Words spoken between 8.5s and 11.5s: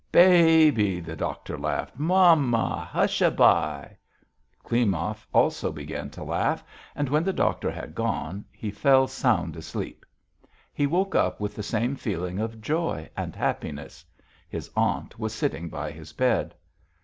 he fell sound asleep. He woke up